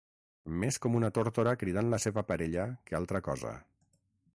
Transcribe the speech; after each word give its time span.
Més 0.63 0.79
com 0.85 0.97
una 1.01 1.11
tórtora 1.17 1.53
cridant 1.65 1.93
la 1.95 2.01
seva 2.09 2.27
parella 2.33 2.67
que 2.89 3.01
altra 3.03 3.23
cosa. 3.31 3.57